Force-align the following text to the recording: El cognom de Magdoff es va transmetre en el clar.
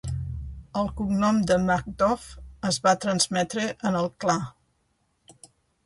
El 0.79 0.89
cognom 1.01 1.41
de 1.51 1.59
Magdoff 1.67 2.25
es 2.73 2.81
va 2.89 2.97
transmetre 3.07 3.71
en 3.91 4.03
el 4.05 4.13
clar. 4.25 4.43